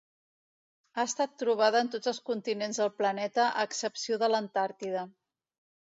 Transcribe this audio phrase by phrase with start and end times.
[0.95, 5.05] Ha estat trobada en tots els continents del planeta a excepció de l'Antàrtida.